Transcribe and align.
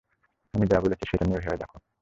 আমি 0.53 0.65
যা 0.67 0.77
বলেছি, 0.81 1.03
সেটা 1.09 1.25
নিয়ে 1.25 1.39
ভেবে 1.39 1.57
দেখো। 1.57 1.77